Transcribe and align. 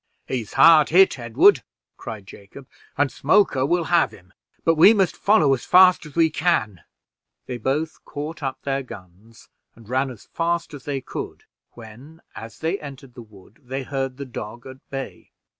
"He's 0.27 0.53
hard 0.53 0.89
hit, 0.89 1.19
Edward," 1.19 1.61
cried 1.95 2.25
Jacob, 2.25 2.67
"and 2.97 3.11
Smoker 3.11 3.67
will 3.67 3.83
have 3.83 4.09
him; 4.09 4.33
but 4.63 4.73
we 4.73 4.95
must 4.95 5.15
follow 5.15 5.53
as 5.53 5.63
fast 5.63 6.07
as 6.07 6.15
we 6.15 6.31
can." 6.31 6.81
They 7.45 7.59
both 7.59 8.03
caught 8.03 8.41
up 8.41 8.63
their 8.63 8.81
guns 8.81 9.47
and 9.75 9.87
ran 9.87 10.09
as 10.09 10.25
fast 10.25 10.73
as 10.73 10.85
they 10.85 11.01
could, 11.01 11.43
when, 11.73 12.19
as 12.35 12.57
they 12.57 12.79
entered 12.79 13.13
the 13.13 13.21
wood, 13.21 13.59
they 13.61 13.83
heard 13.83 14.17
the 14.17 14.25
dog 14.25 14.65
at 14.65 14.77
bay. 14.89 15.29